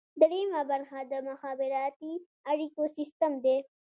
[0.21, 2.13] دریمه برخه د مخابراتي
[2.51, 3.57] اړیکو سیستم دی.